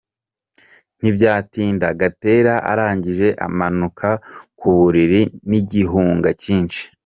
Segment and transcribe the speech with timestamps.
[0.99, 4.09] Ntibyatinda, Gatera arangije amanuka
[4.59, 6.81] ku buriri n’igihunga cyinshi.